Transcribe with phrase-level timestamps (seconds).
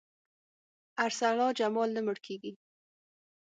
[1.05, 2.51] ارسلا جمال نه مړ کېږي.